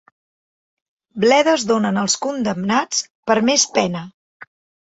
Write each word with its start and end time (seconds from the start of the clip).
Bledes 1.25 1.67
donen 1.73 2.01
als 2.05 2.17
condemnats 2.27 3.05
per 3.29 3.39
més 3.51 3.71
pena. 3.77 4.07